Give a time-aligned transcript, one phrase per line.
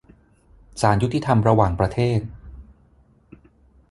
[0.81, 2.21] ศาลยุติธรรมระหว่างประเทศ